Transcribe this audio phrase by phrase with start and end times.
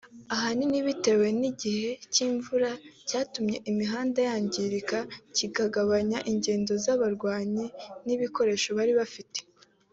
[0.33, 2.69] ahanini bitewe n’igihe cy’imvura
[3.07, 4.97] cyatumye imihanda yangirika
[5.35, 7.65] kikagabanya ingendo z’aba barwanyi
[8.05, 9.39] n’ibikoresho bari bafite